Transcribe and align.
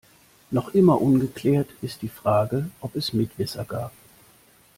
Noch 0.49 0.69
immer 0.69 0.99
ungeklärt 0.99 1.69
ist 1.83 2.01
die 2.01 2.09
Frage, 2.09 2.71
ob 2.79 2.95
es 2.95 3.13
Mitwisser 3.13 3.65
gab. 3.65 3.93